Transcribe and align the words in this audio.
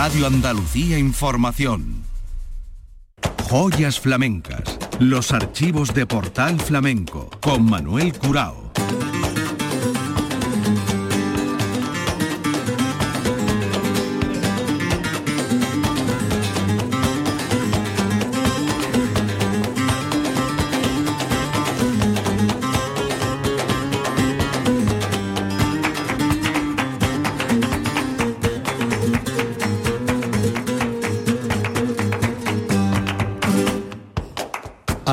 Radio 0.00 0.28
Andalucía 0.28 0.96
Información. 0.96 2.04
Joyas 3.50 3.98
flamencas. 3.98 4.78
Los 5.00 5.32
archivos 5.32 5.92
de 5.92 6.06
Portal 6.06 6.60
Flamenco 6.60 7.28
con 7.40 7.68
Manuel 7.68 8.16
Curao. 8.16 8.67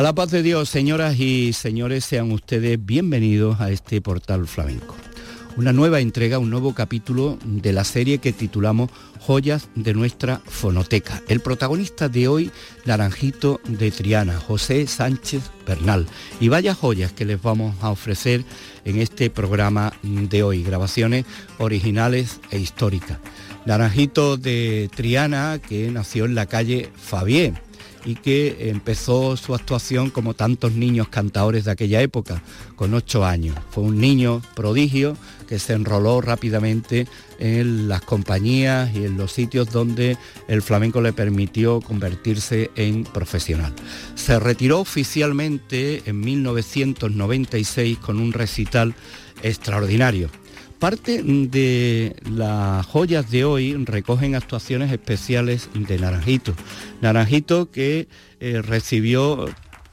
La 0.05 0.13
paz 0.13 0.29
de 0.29 0.43
Dios, 0.43 0.69
señoras 0.69 1.19
y 1.19 1.51
señores, 1.51 2.05
sean 2.05 2.31
ustedes 2.31 2.77
bienvenidos 2.79 3.59
a 3.59 3.71
este 3.71 4.01
portal 4.01 4.45
flamenco. 4.45 4.95
Una 5.57 5.73
nueva 5.73 5.99
entrega, 5.99 6.37
un 6.37 6.51
nuevo 6.51 6.75
capítulo 6.75 7.39
de 7.43 7.73
la 7.73 7.83
serie 7.83 8.19
que 8.19 8.31
titulamos 8.31 8.91
Joyas 9.19 9.67
de 9.73 9.95
nuestra 9.95 10.41
fonoteca. 10.45 11.23
El 11.27 11.39
protagonista 11.39 12.07
de 12.07 12.27
hoy, 12.27 12.51
Naranjito 12.85 13.59
de 13.67 13.89
Triana, 13.89 14.39
José 14.39 14.85
Sánchez 14.85 15.41
Bernal. 15.65 16.05
Y 16.39 16.49
vaya 16.49 16.75
joyas 16.75 17.11
que 17.11 17.25
les 17.25 17.41
vamos 17.41 17.75
a 17.81 17.89
ofrecer 17.89 18.45
en 18.83 19.01
este 19.01 19.31
programa 19.31 19.91
de 20.03 20.43
hoy, 20.43 20.61
grabaciones 20.61 21.25
originales 21.57 22.41
e 22.51 22.59
históricas. 22.59 23.17
Naranjito 23.65 24.37
de 24.37 24.87
Triana, 24.95 25.57
que 25.67 25.89
nació 25.89 26.25
en 26.25 26.35
la 26.35 26.45
calle 26.45 26.91
Fabié 26.95 27.55
y 28.05 28.15
que 28.15 28.69
empezó 28.69 29.35
su 29.35 29.55
actuación 29.55 30.11
como 30.11 30.35
tantos 30.35 30.73
niños 30.73 31.09
cantadores 31.09 31.65
de 31.65 31.71
aquella 31.71 32.01
época, 32.01 32.41
con 32.75 32.93
ocho 32.93 33.25
años. 33.25 33.55
Fue 33.71 33.83
un 33.83 33.99
niño 33.99 34.41
prodigio 34.55 35.17
que 35.47 35.59
se 35.59 35.73
enroló 35.73 36.21
rápidamente 36.21 37.07
en 37.39 37.87
las 37.89 38.01
compañías 38.01 38.95
y 38.95 39.05
en 39.05 39.17
los 39.17 39.31
sitios 39.31 39.71
donde 39.71 40.17
el 40.47 40.61
flamenco 40.61 41.01
le 41.01 41.13
permitió 41.13 41.81
convertirse 41.81 42.71
en 42.75 43.03
profesional. 43.03 43.73
Se 44.13 44.39
retiró 44.39 44.79
oficialmente 44.79 46.03
en 46.05 46.19
1996 46.19 47.97
con 47.97 48.19
un 48.19 48.33
recital 48.33 48.95
extraordinario 49.41 50.29
Parte 50.79 51.23
de 51.23 52.15
las 52.29 52.85
joyas 52.85 53.31
de 53.31 53.45
hoy 53.45 53.73
recogen 53.85 54.35
actuaciones 54.35 54.91
especiales 54.91 55.69
de 55.73 55.97
Naranjito. 55.97 56.53
Naranjito 57.01 57.71
que 57.71 58.07
eh, 58.39 58.61
recibió 58.61 59.47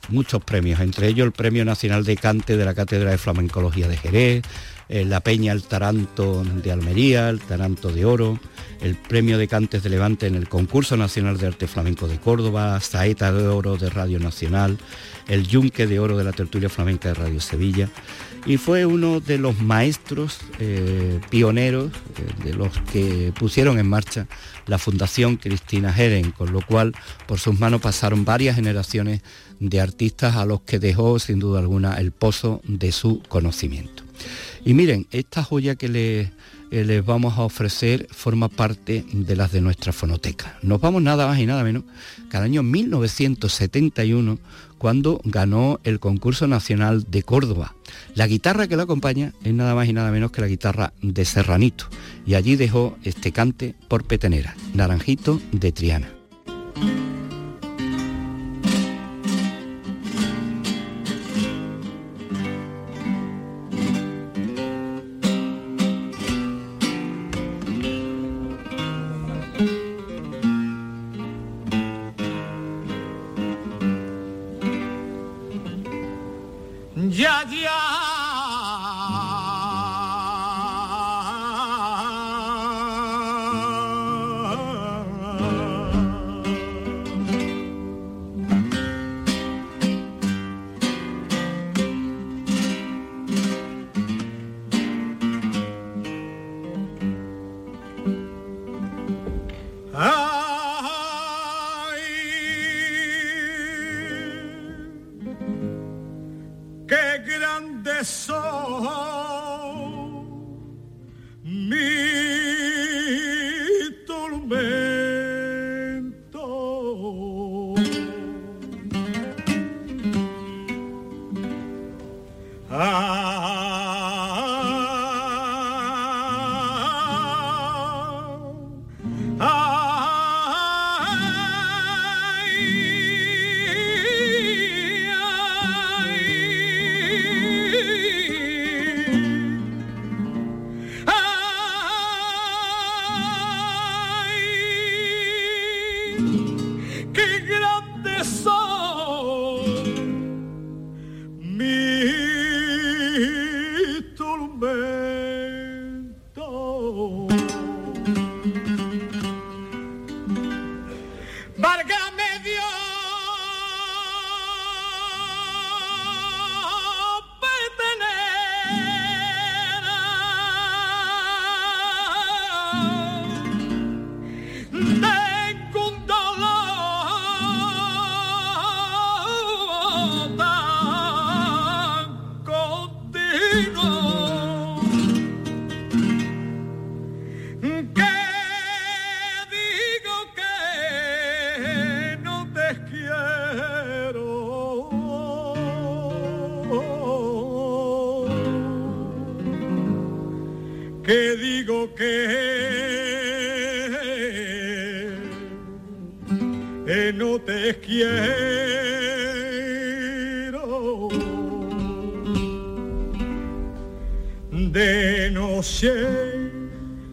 muchos 0.09 0.43
premios, 0.45 0.81
entre 0.81 1.09
ellos 1.09 1.27
el 1.27 1.33
Premio 1.33 1.65
Nacional 1.65 2.05
de 2.05 2.17
Cante 2.17 2.57
de 2.57 2.65
la 2.65 2.75
Cátedra 2.75 3.11
de 3.11 3.19
Flamencología 3.19 3.89
de 3.89 3.97
Jerez, 3.97 4.43
eh, 4.89 5.05
la 5.05 5.21
Peña 5.21 5.53
El 5.53 5.63
Taranto 5.63 6.45
de 6.45 6.73
Almería, 6.73 7.29
el 7.29 7.41
Taranto 7.41 7.93
de 7.93 8.05
Oro, 8.05 8.41
el 8.83 8.97
Premio 8.97 9.39
de 9.39 9.49
Cantes 9.49 9.83
de 9.83 9.91
Levante 9.91 10.27
en 10.27 10.35
el 10.35 10.49
Concurso 10.49 10.97
Nacional 10.97 11.39
de 11.39 11.47
Arte 11.47 11.67
Flamenco 11.67 12.09
de 12.09 12.19
Córdoba, 12.19 12.79
Saeta 12.81 13.33
de 13.33 13.47
Oro 13.47 13.77
de 13.77 13.91
Radio 13.91 14.19
Nacional, 14.19 14.79
el 15.29 15.47
Yunque 15.47 15.87
de 15.87 16.01
Oro 16.01 16.19
de 16.19 16.25
la 16.25 16.33
Tertulia 16.33 16.69
Flamenca 16.69 17.09
de 17.09 17.15
Radio 17.15 17.41
Sevilla 17.41 17.89
y 18.45 18.57
fue 18.57 18.87
uno 18.87 19.21
de 19.21 19.39
los 19.39 19.61
maestros 19.61 20.39
eh, 20.59 21.21
pioneros 21.31 21.93
eh, 21.93 22.45
de 22.45 22.55
los 22.55 22.77
que 22.93 23.33
pusieron 23.39 23.79
en 23.79 23.89
marcha 23.89 24.27
la 24.67 24.79
Fundación 24.79 25.37
Cristina 25.37 25.95
Heren, 25.97 26.33
con 26.33 26.53
lo 26.53 26.61
cual 26.61 26.93
por 27.27 27.39
sus 27.39 27.59
manos 27.59 27.81
pasaron 27.81 28.25
varias 28.25 28.57
generaciones 28.57 29.23
de 29.61 29.81
artistas 29.81 30.37
a 30.37 30.45
los 30.45 30.63
que 30.63 30.79
dejó 30.79 31.19
sin 31.19 31.39
duda 31.39 31.61
alguna 31.61 31.95
el 31.95 32.11
pozo 32.11 32.61
de 32.65 32.91
su 32.91 33.23
conocimiento. 33.29 34.03
Y 34.65 34.75
miren, 34.75 35.07
esta 35.11 35.43
joya 35.43 35.77
que 35.77 35.89
les, 35.89 36.31
eh, 36.73 36.85
les 36.85 37.05
vamos 37.05 37.37
a 37.37 37.43
ofrecer 37.43 38.09
forma 38.11 38.49
parte 38.49 39.05
de 39.13 39.37
las 39.37 39.53
de 39.53 39.61
nuestra 39.61 39.93
fonoteca. 39.93 40.59
Nos 40.63 40.81
vamos 40.81 41.03
nada 41.03 41.27
más 41.27 41.39
y 41.39 41.45
nada 41.45 41.63
menos 41.63 41.85
que 42.31 42.37
al 42.39 42.45
año 42.45 42.63
1971 42.63 44.39
cuando 44.79 45.21
ganó 45.23 45.79
el 45.85 46.01
concurso 46.01 46.47
nacional 46.47 47.05
de 47.09 47.23
Córdoba. 47.23 47.75
La 48.15 48.27
guitarra 48.27 48.69
que 48.69 48.77
la 48.77 48.85
acompaña 48.85 49.35
es 49.45 49.53
nada 49.53 49.75
más 49.75 49.87
y 49.87 49.93
nada 49.93 50.11
menos 50.11 50.33
que 50.33 50.41
la 50.41 50.49
guitarra 50.49 50.95
de 51.03 51.25
Serranito 51.27 51.85
y 52.27 52.35
allí 52.35 52.57
dejó 52.57 52.97
este 53.05 53.33
cante 53.33 53.75
por 53.89 54.05
petenera, 54.05 54.57
Naranjito 54.73 55.41
de 55.53 55.73
Triana. 55.73 56.22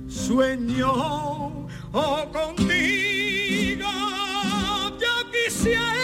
Sueño 0.10 0.92
o 1.92 2.26
contigo, 2.32 3.90
yo 5.00 5.32
quisiera 5.32 5.99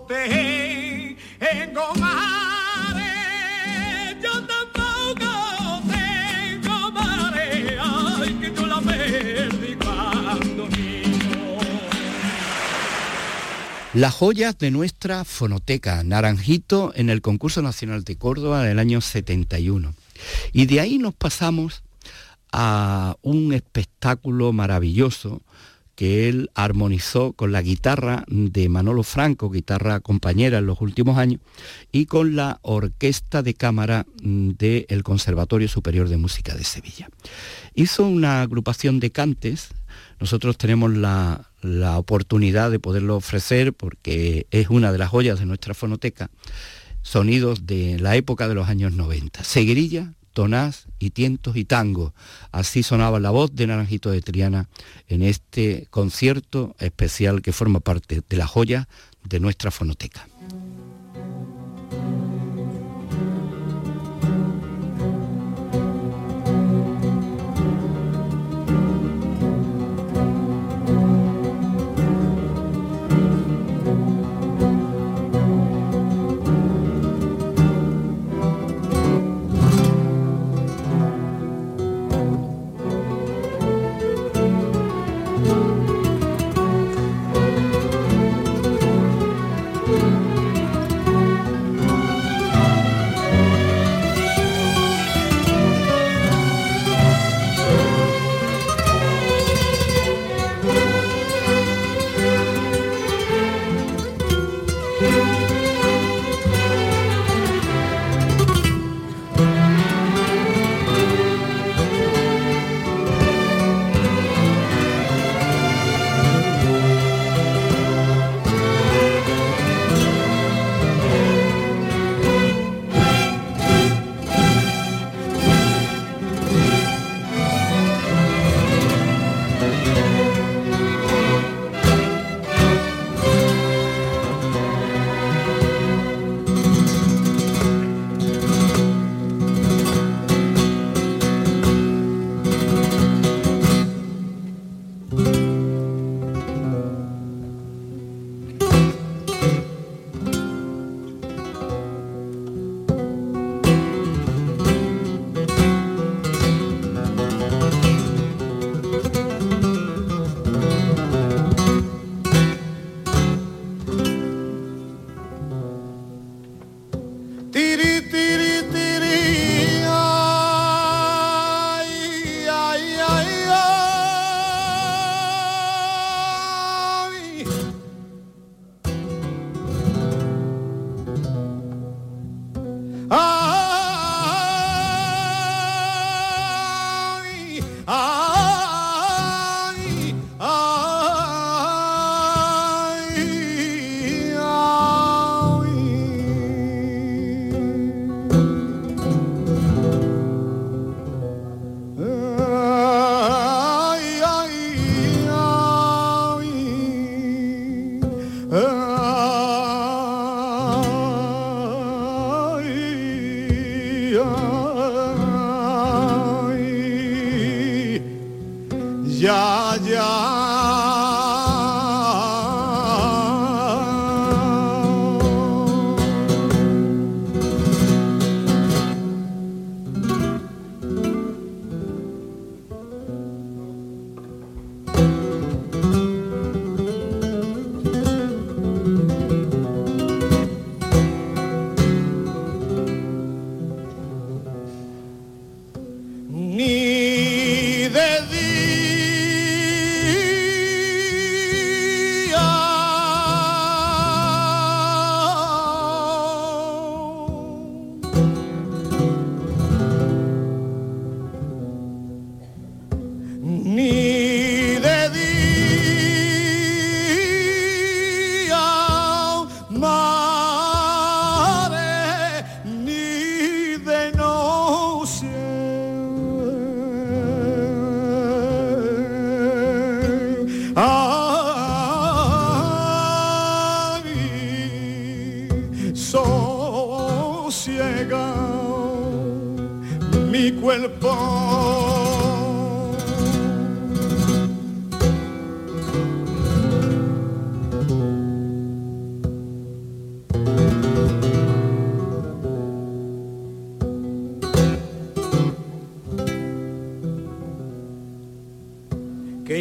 tengo 0.08 1.94
madre, 2.00 2.21
Las 13.94 14.14
joyas 14.14 14.56
de 14.56 14.70
nuestra 14.70 15.22
fonoteca, 15.26 16.02
Naranjito 16.02 16.92
en 16.94 17.10
el 17.10 17.20
concurso 17.20 17.60
nacional 17.60 18.04
de 18.04 18.16
Córdoba 18.16 18.62
del 18.62 18.78
año 18.78 19.02
71. 19.02 19.94
Y 20.54 20.64
de 20.64 20.80
ahí 20.80 20.96
nos 20.96 21.12
pasamos 21.12 21.82
a 22.52 23.16
un 23.20 23.52
espectáculo 23.52 24.54
maravilloso 24.54 25.42
que 25.94 26.30
él 26.30 26.50
armonizó 26.54 27.34
con 27.34 27.52
la 27.52 27.60
guitarra 27.60 28.24
de 28.28 28.70
Manolo 28.70 29.02
Franco, 29.02 29.50
guitarra 29.50 30.00
compañera 30.00 30.56
en 30.58 30.66
los 30.66 30.80
últimos 30.80 31.18
años, 31.18 31.40
y 31.92 32.06
con 32.06 32.34
la 32.34 32.60
orquesta 32.62 33.42
de 33.42 33.52
cámara 33.52 34.06
del 34.22 35.02
Conservatorio 35.02 35.68
Superior 35.68 36.08
de 36.08 36.16
Música 36.16 36.54
de 36.54 36.64
Sevilla. 36.64 37.10
Hizo 37.74 38.06
una 38.06 38.40
agrupación 38.40 39.00
de 39.00 39.12
cantes, 39.12 39.68
nosotros 40.18 40.56
tenemos 40.56 40.96
la, 40.96 41.51
la 41.62 41.98
oportunidad 41.98 42.70
de 42.70 42.78
poderlo 42.78 43.16
ofrecer 43.16 43.72
porque 43.72 44.46
es 44.50 44.68
una 44.68 44.92
de 44.92 44.98
las 44.98 45.08
joyas 45.08 45.38
de 45.38 45.46
nuestra 45.46 45.74
fonoteca, 45.74 46.30
sonidos 47.02 47.66
de 47.66 47.98
la 47.98 48.16
época 48.16 48.48
de 48.48 48.54
los 48.54 48.68
años 48.68 48.92
90. 48.92 49.44
Seguirilla, 49.44 50.12
tonás 50.32 50.86
y 50.98 51.10
tientos 51.10 51.56
y 51.56 51.64
tango. 51.64 52.14
Así 52.50 52.82
sonaba 52.82 53.20
la 53.20 53.30
voz 53.30 53.54
de 53.54 53.66
Naranjito 53.66 54.10
de 54.10 54.22
Triana 54.22 54.68
en 55.08 55.22
este 55.22 55.86
concierto 55.90 56.74
especial 56.78 57.42
que 57.42 57.52
forma 57.52 57.80
parte 57.80 58.22
de 58.28 58.36
la 58.36 58.46
joya 58.46 58.88
de 59.24 59.40
nuestra 59.40 59.70
fonoteca. 59.70 60.26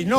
Que 0.03 0.10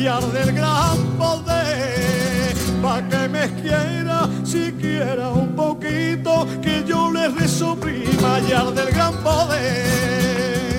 y 0.00 0.06
arde 0.06 0.42
el 0.42 0.52
gran 0.52 0.98
poder. 1.18 2.54
Pa' 2.82 3.02
que 3.08 3.28
me 3.28 3.46
quiera 3.60 4.28
siquiera 4.44 5.28
un 5.28 5.54
poquito, 5.54 6.46
que 6.62 6.84
yo 6.86 7.12
le 7.12 7.28
rezo 7.28 7.76
prima 7.76 8.40
y 8.48 8.52
arde 8.52 8.82
el 8.82 8.94
gran 8.94 9.14
poder. 9.18 10.69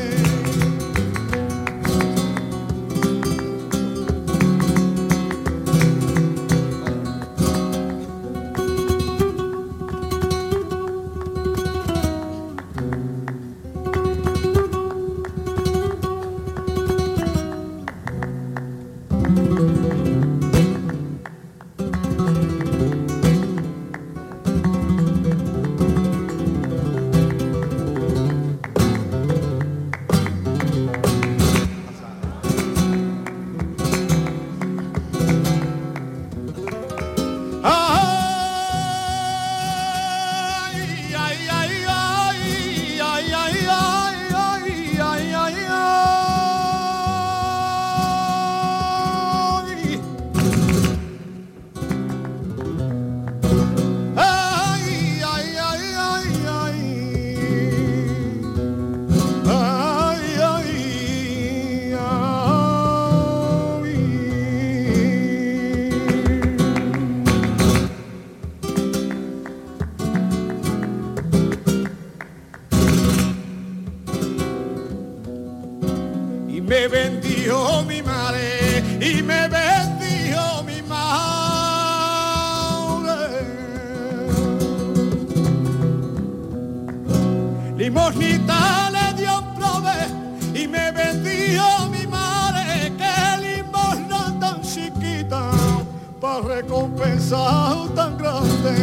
la 96.41 96.55
recompensa 96.55 97.87
tan 97.95 98.17
grande. 98.17 98.75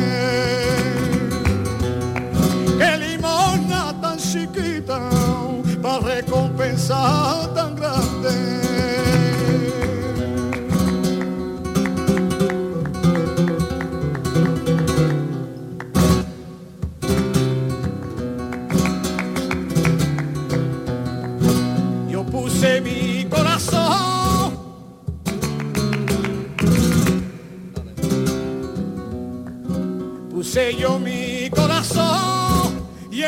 Que 2.78 2.96
limona 2.98 3.94
tan 4.00 4.18
chiquita, 4.18 5.00
para 5.82 6.00
recompensa 6.00 7.48
tan 7.54 7.74
grande. 7.74 8.67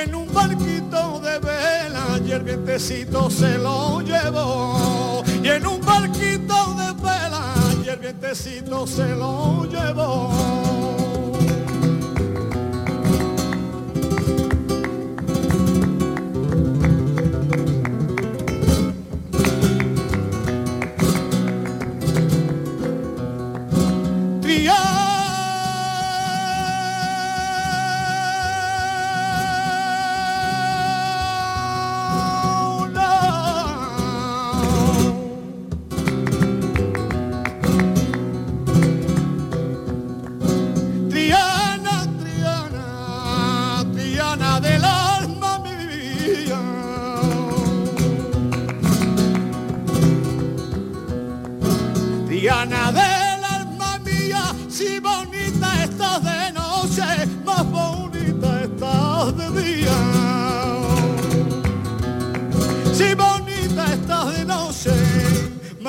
En 0.03 0.15
un 0.15 0.33
barquito 0.33 1.21
de 1.21 1.39
vela 1.39 2.21
y 2.25 2.33
el 2.33 2.43
vientecito 2.43 3.31
se 3.31 3.59
lo 3.59 4.01
llevó. 4.01 5.23
Y 5.43 5.49
en 5.49 5.67
un 5.67 5.81
barquito 5.81 6.75
de 6.75 6.93
vela 7.03 7.55
y 7.85 7.89
el 7.89 7.99
vientecito 7.99 8.87
se 8.87 9.09
lo 9.15 9.65
llevó. 9.67 11.10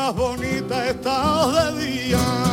Bonita 0.10 0.90
estás 0.90 1.76
de 1.76 1.86
día. 1.86 2.51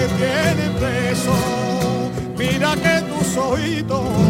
me 0.00 0.06
tienen 0.16 0.72
preso. 0.74 1.32
Mira 2.36 2.74
que 2.76 3.02
tus 3.02 3.36
oídos 3.36 4.29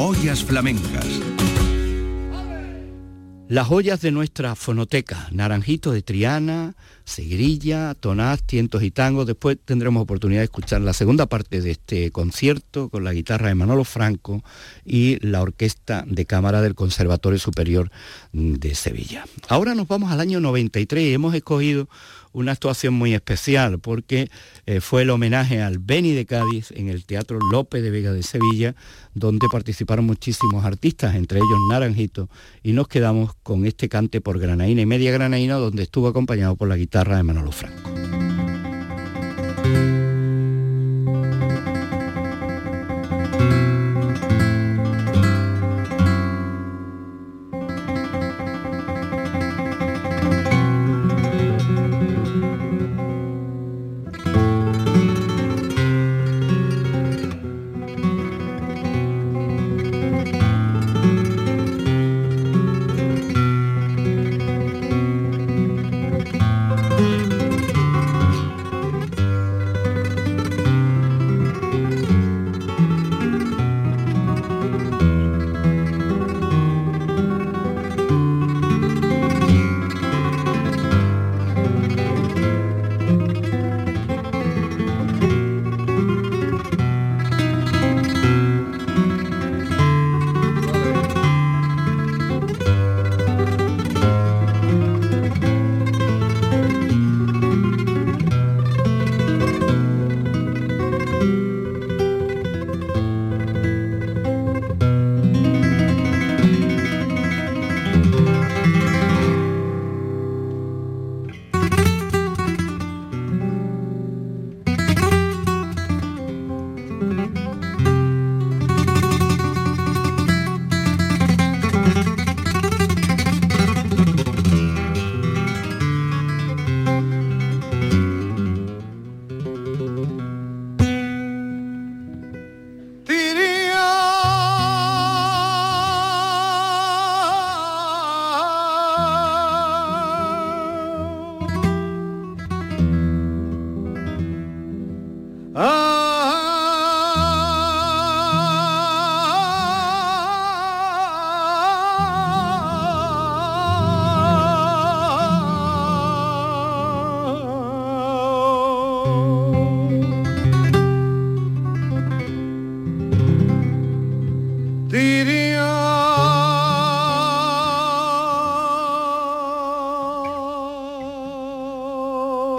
Joyas 0.00 0.44
flamencas. 0.44 1.04
Las 3.48 3.66
joyas 3.66 4.00
de 4.00 4.12
nuestra 4.12 4.54
fonoteca, 4.54 5.26
Naranjito 5.32 5.90
de 5.90 6.02
Triana, 6.02 6.76
Segrilla, 7.04 7.96
Tonás, 7.98 8.44
Tientos 8.44 8.84
y 8.84 8.92
Tangos. 8.92 9.26
Después 9.26 9.58
tendremos 9.64 10.00
oportunidad 10.04 10.42
de 10.42 10.44
escuchar 10.44 10.82
la 10.82 10.92
segunda 10.92 11.26
parte 11.26 11.60
de 11.60 11.72
este 11.72 12.12
concierto 12.12 12.90
con 12.90 13.02
la 13.02 13.12
guitarra 13.12 13.48
de 13.48 13.56
Manolo 13.56 13.82
Franco 13.82 14.44
y 14.84 15.18
la 15.26 15.42
orquesta 15.42 16.04
de 16.06 16.26
cámara 16.26 16.62
del 16.62 16.76
Conservatorio 16.76 17.40
Superior 17.40 17.90
de 18.32 18.76
Sevilla. 18.76 19.24
Ahora 19.48 19.74
nos 19.74 19.88
vamos 19.88 20.12
al 20.12 20.20
año 20.20 20.38
93 20.38 21.08
y 21.08 21.12
hemos 21.12 21.34
escogido 21.34 21.88
una 22.32 22.52
actuación 22.52 22.94
muy 22.94 23.14
especial 23.14 23.78
porque 23.78 24.30
eh, 24.66 24.80
fue 24.80 25.02
el 25.02 25.10
homenaje 25.10 25.62
al 25.62 25.78
Beni 25.78 26.12
de 26.12 26.26
Cádiz 26.26 26.70
en 26.72 26.88
el 26.88 27.04
Teatro 27.04 27.38
López 27.50 27.82
de 27.82 27.90
Vega 27.90 28.12
de 28.12 28.22
Sevilla, 28.22 28.74
donde 29.14 29.46
participaron 29.50 30.06
muchísimos 30.06 30.64
artistas, 30.64 31.14
entre 31.14 31.38
ellos 31.38 31.58
Naranjito, 31.70 32.28
y 32.62 32.72
nos 32.72 32.88
quedamos 32.88 33.34
con 33.42 33.66
este 33.66 33.88
cante 33.88 34.20
por 34.20 34.38
granaína 34.38 34.82
y 34.82 34.86
media 34.86 35.12
granaína, 35.12 35.54
donde 35.54 35.82
estuvo 35.82 36.08
acompañado 36.08 36.56
por 36.56 36.68
la 36.68 36.76
guitarra 36.76 37.16
de 37.16 37.22
Manolo 37.22 37.52
Franco. 37.52 37.90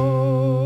Oh. 0.02 0.59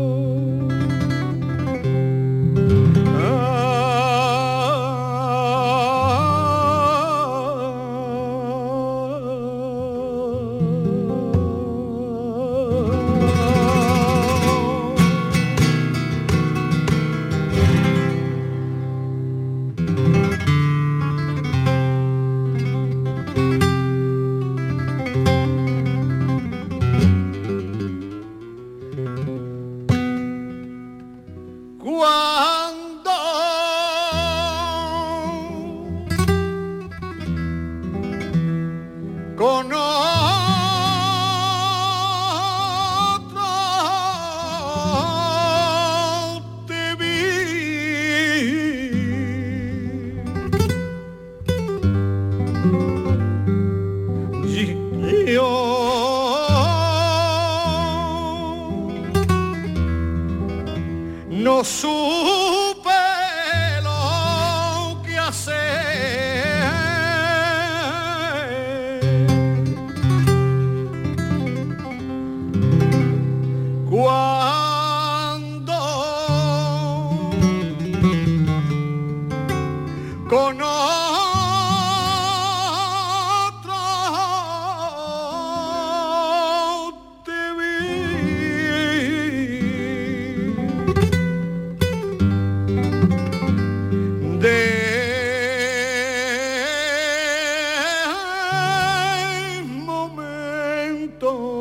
De 101.24 101.53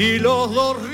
y 0.00 0.18
los 0.18 0.54
dos 0.54 0.89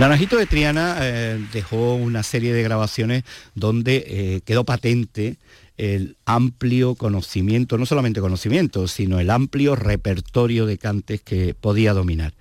Naranjito 0.00 0.38
de 0.38 0.46
Triana 0.46 0.96
eh, 1.02 1.46
dejó 1.52 1.94
una 1.94 2.22
serie 2.22 2.54
de 2.54 2.62
grabaciones 2.62 3.22
donde 3.54 4.02
eh, 4.06 4.40
quedó 4.46 4.64
patente 4.64 5.36
el 5.76 6.16
amplio 6.24 6.94
conocimiento, 6.94 7.76
no 7.76 7.84
solamente 7.84 8.22
conocimiento, 8.22 8.88
sino 8.88 9.20
el 9.20 9.28
amplio 9.28 9.76
repertorio 9.76 10.64
de 10.64 10.78
cantes 10.78 11.20
que 11.20 11.52
podía 11.52 11.92
dominar. 11.92 12.32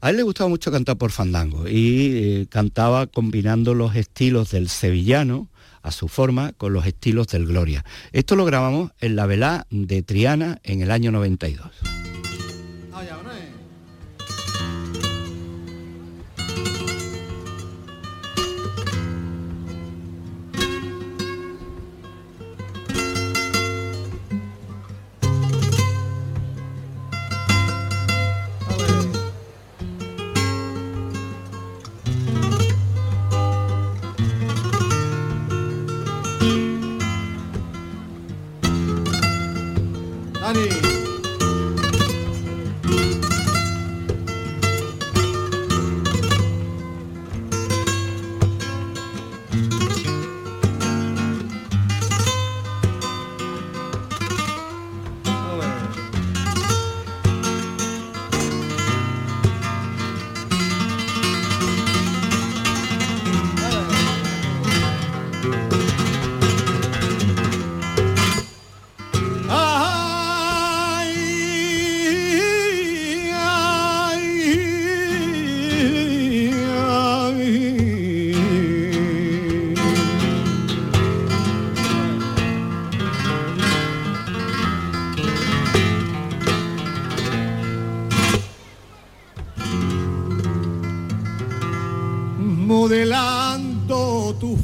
A 0.00 0.10
él 0.10 0.16
le 0.18 0.22
gustaba 0.22 0.48
mucho 0.48 0.70
cantar 0.70 0.96
por 0.96 1.10
fandango 1.10 1.66
y 1.68 2.12
eh, 2.14 2.46
cantaba 2.48 3.08
combinando 3.08 3.74
los 3.74 3.96
estilos 3.96 4.52
del 4.52 4.68
sevillano 4.68 5.48
a 5.82 5.90
su 5.90 6.06
forma 6.06 6.52
con 6.52 6.72
los 6.72 6.86
estilos 6.86 7.26
del 7.26 7.46
Gloria. 7.46 7.84
Esto 8.12 8.36
lo 8.36 8.44
grabamos 8.44 8.92
en 9.00 9.16
la 9.16 9.26
velá 9.26 9.66
de 9.70 10.02
Triana 10.02 10.60
en 10.62 10.82
el 10.82 10.92
año 10.92 11.10
92. 11.10 12.05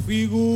Modelando 0.05 0.52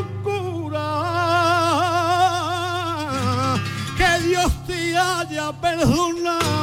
locura. 0.00 0.86
Que 3.96 4.26
Dios 4.26 4.52
te 4.66 4.96
haya 4.96 5.52
perdonado. 5.52 6.59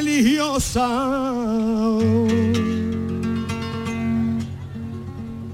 Religiosa. 0.00 0.88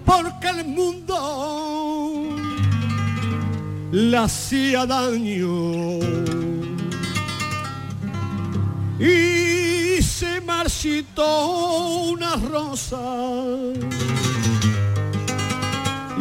Porque 0.05 0.49
el 0.49 0.64
mundo 0.66 1.16
le 3.90 4.16
hacía 4.16 4.86
daño 4.86 5.99
y 9.01 10.01
se 10.03 10.40
marchitó 10.42 11.30
una 12.12 12.36
rosa 12.36 13.03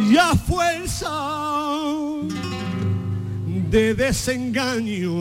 y 0.10 0.18
a 0.18 0.34
fuerza 0.36 1.16
de 3.70 3.94
desengaño, 3.94 5.12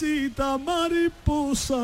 pobrecita 0.00 0.56
mariposa. 0.58 1.76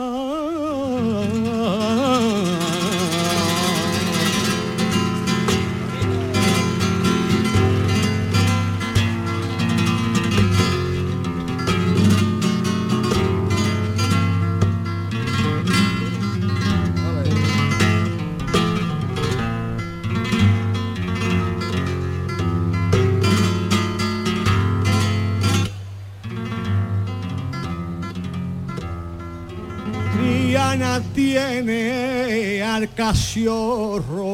Triana 30.56 31.02
tiene 31.14 32.62
al 32.62 32.88
cachorro. 32.94 34.24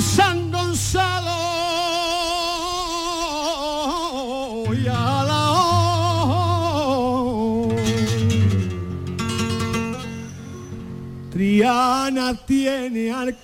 San 0.00 0.50
Gonzalo 0.50 1.30
y 4.74 4.86
a 4.86 5.24
la 5.26 5.52
O. 5.52 7.70
Triana 11.30 12.34
tiene 12.46 13.10
al 13.10 13.34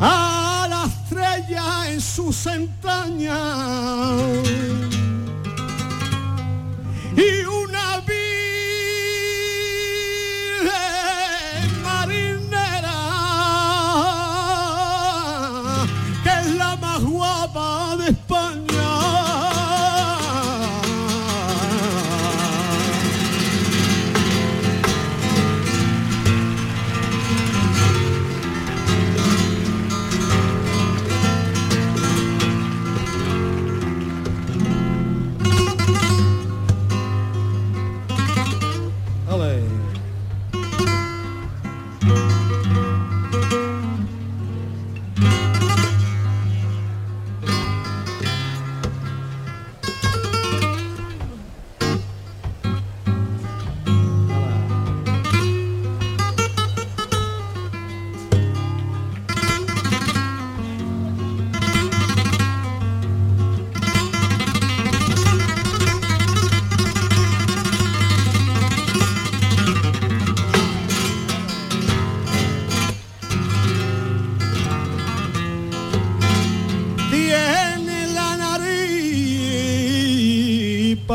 a 0.00 0.66
la 0.68 0.84
estrella 0.86 1.90
en 1.90 2.00
sus 2.00 2.46
entrañas 2.46 3.36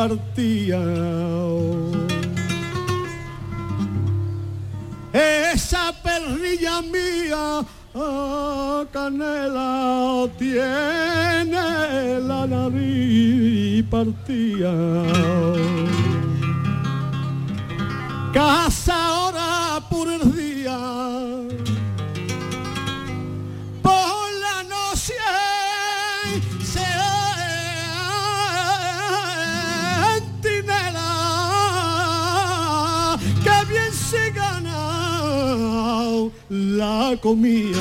partía. 0.01 0.81
Esa 5.13 5.93
perrilla 6.01 6.81
mía, 6.81 7.63
oh, 7.93 8.83
canela, 8.91 10.27
tiene 10.39 12.19
la 12.29 12.47
nariz 12.47 13.85
partía. 13.91 14.73
Casa 18.33 18.95
ahora 18.95 19.83
por 19.87 20.07
el 20.07 20.23
día 20.35 21.00
la 36.81 37.15
comía. 37.21 37.77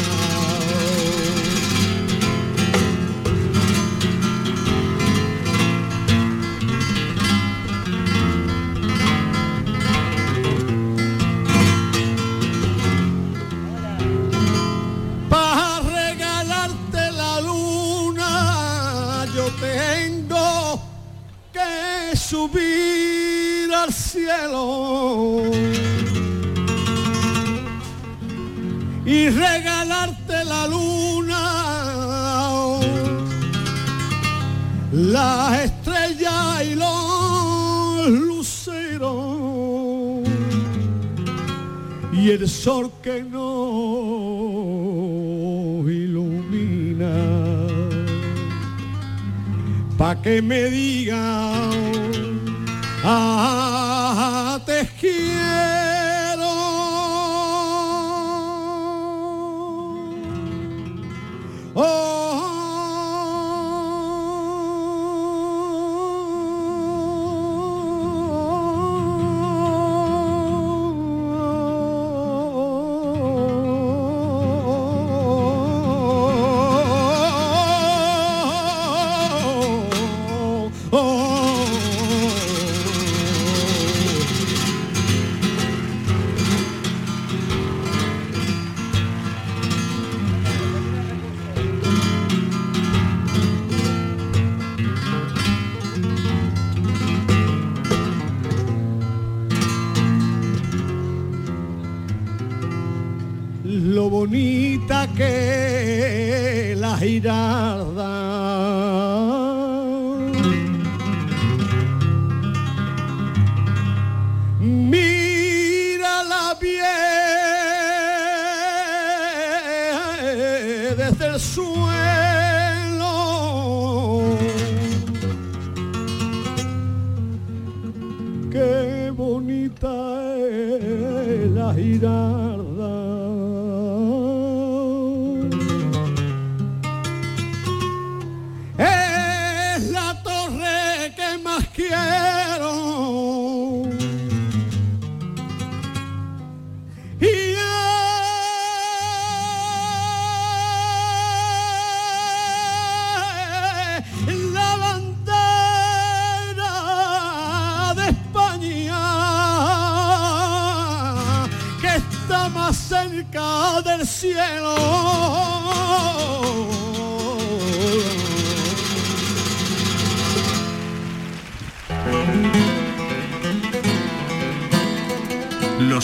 Para 15.30 15.80
regalarte 15.80 17.02
la 17.12 17.40
luna 17.40 19.26
yo 19.34 19.46
tengo 19.68 20.82
que 21.54 22.14
subir 22.16 23.72
al 23.72 23.90
cielo 23.94 25.40
y 29.10 29.28
regalarte 29.28 30.44
la 30.44 30.68
luna, 30.68 31.42
la 34.92 35.64
estrella 35.64 36.62
y 36.62 36.76
los 36.76 38.08
luceros 38.08 39.08
y 42.12 42.30
el 42.30 42.48
sol 42.48 42.92
que 43.02 43.24
no 43.24 43.40
ilumina. 45.88 47.12
Pa' 49.98 50.22
que 50.22 50.40
me 50.40 50.70
digan, 50.70 51.72
ah, 53.02 53.89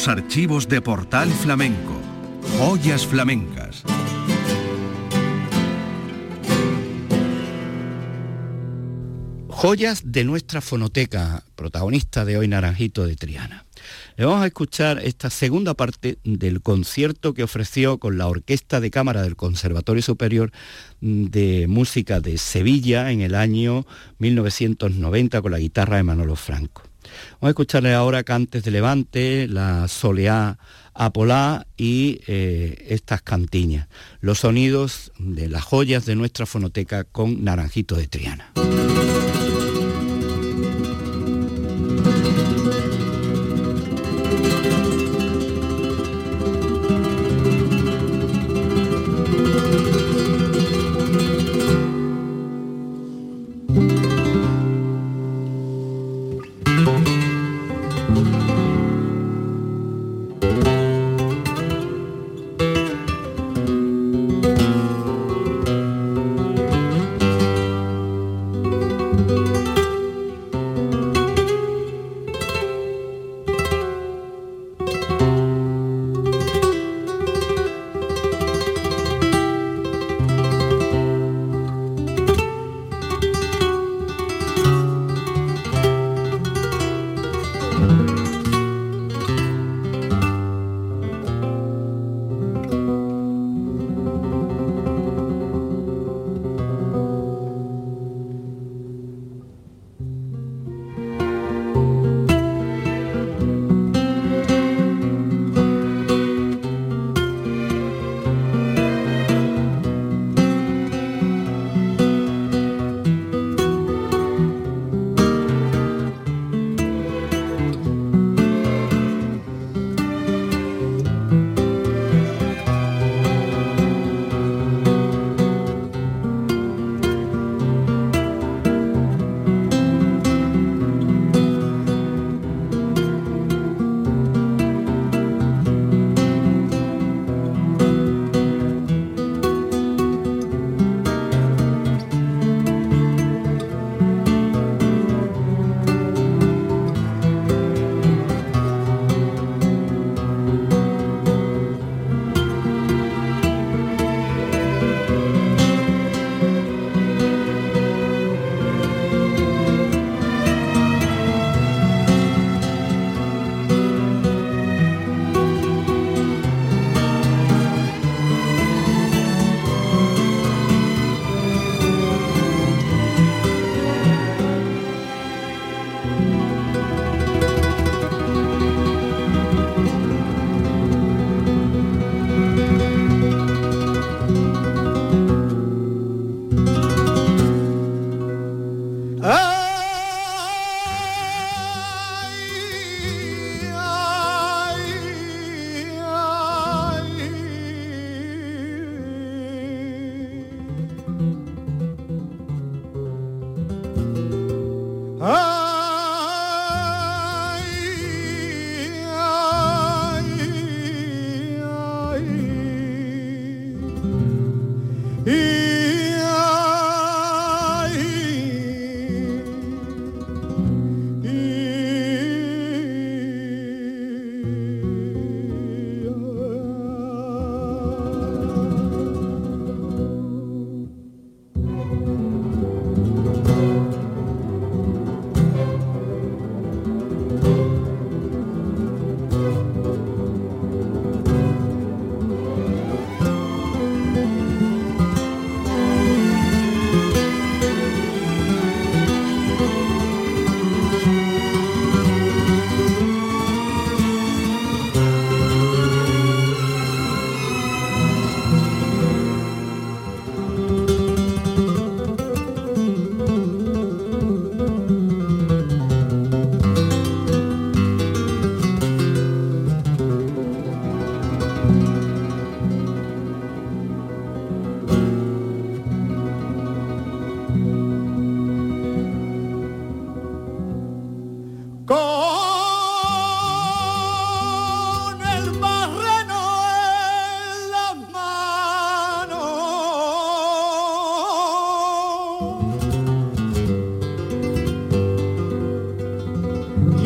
archivos 0.09 0.69
de 0.69 0.83
Portal 0.83 1.31
Flamenco. 1.31 2.01
Joyas 2.59 3.07
flamencas. 3.07 3.83
Joyas 9.49 10.03
de 10.05 10.25
nuestra 10.25 10.61
fonoteca, 10.61 11.43
protagonista 11.57 12.25
de 12.25 12.37
hoy 12.37 12.49
Naranjito 12.49 13.07
de 13.07 13.17
Triana. 13.17 13.66
Le 14.17 14.25
vamos 14.25 14.43
a 14.43 14.47
escuchar 14.47 15.01
esta 15.05 15.29
segunda 15.29 15.75
parte 15.75 16.17
del 16.25 16.63
concierto 16.63 17.35
que 17.35 17.43
ofreció 17.43 17.99
con 17.99 18.17
la 18.17 18.29
Orquesta 18.29 18.81
de 18.81 18.91
Cámara 18.91 19.21
del 19.23 19.37
Conservatorio 19.37 20.03
Superior 20.03 20.53
de 21.03 21.67
Música 21.69 22.21
de 22.21 22.39
Sevilla 22.39 23.11
en 23.11 23.21
el 23.21 23.35
año 23.35 23.85
1990 24.19 25.43
con 25.43 25.53
la 25.53 25.59
guitarra 25.59 25.99
de 25.99 26.03
Manolo 26.03 26.35
Franco. 26.35 26.83
Vamos 27.33 27.49
a 27.49 27.49
escucharle 27.51 27.93
ahora 27.93 28.25
Cantes 28.25 28.65
de 28.65 28.71
Levante, 28.71 29.49
la 29.49 29.87
Soleá 29.87 30.59
Apolá 30.95 31.67
y 31.77 32.21
eh, 32.27 32.87
estas 32.89 33.21
cantiñas, 33.21 33.89
los 34.21 34.39
sonidos 34.39 35.13
de 35.19 35.51
las 35.51 35.63
joyas 35.63 36.07
de 36.07 36.17
nuestra 36.17 36.47
fonoteca 36.47 37.05
con 37.05 37.45
Naranjito 37.45 37.97
de 37.97 38.07
Triana. 38.07 38.53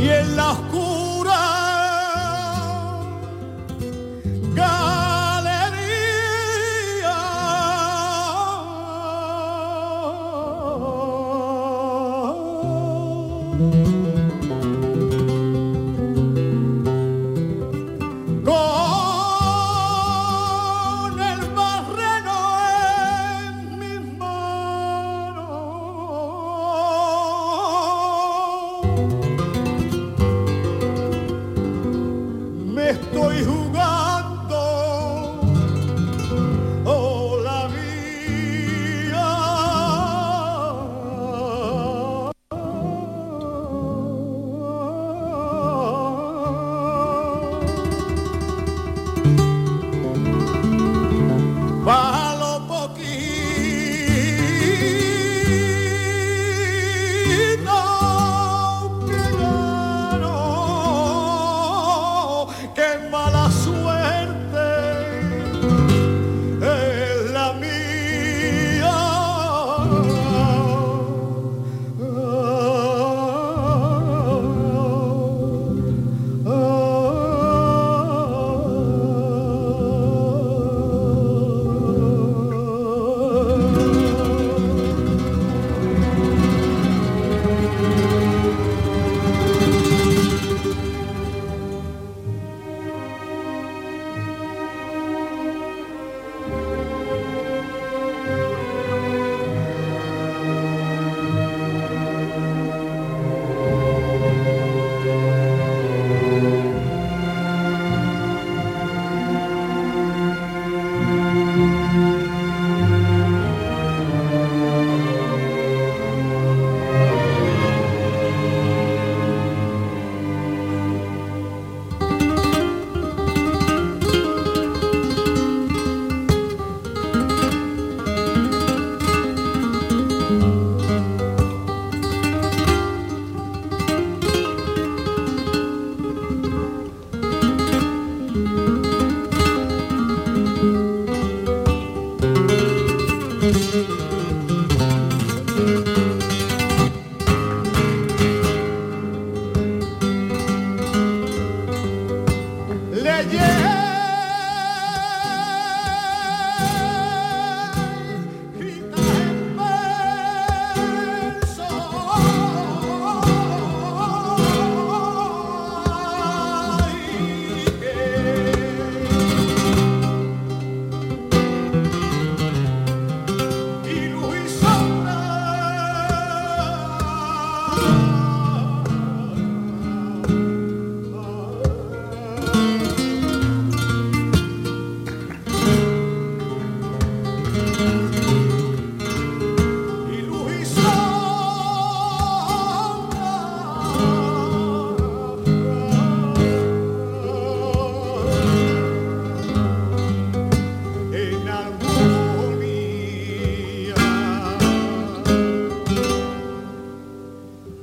y 0.00 0.08
en 0.08 0.36
la 0.36 0.54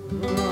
Mm-hmm. 0.09 0.46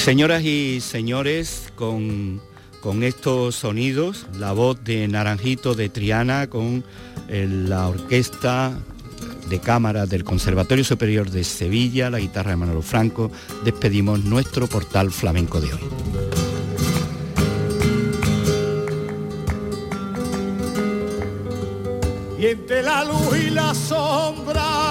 Señoras 0.00 0.42
y 0.44 0.80
señores, 0.80 1.72
con, 1.76 2.40
estos 3.02 3.54
sonidos, 3.54 4.26
la 4.38 4.52
voz 4.52 4.82
de 4.82 5.06
Naranjito 5.08 5.74
de 5.74 5.90
Triana 5.90 6.48
con 6.48 6.84
la 7.28 7.88
orquesta 7.88 8.72
de 9.48 9.60
cámara 9.60 10.06
del 10.06 10.24
Conservatorio 10.24 10.84
Superior 10.84 11.30
de 11.30 11.44
Sevilla, 11.44 12.08
la 12.08 12.18
guitarra 12.18 12.52
de 12.52 12.56
Manolo 12.56 12.80
Franco, 12.80 13.30
despedimos 13.62 14.24
nuestro 14.24 14.66
portal 14.68 15.10
flamenco 15.10 15.60
de 15.60 15.74
hoy. 15.74 15.80
Entre 22.38 22.82
la 22.82 23.04
luz 23.04 23.36
y 23.38 23.50
la 23.50 23.74
sombra 23.74 24.89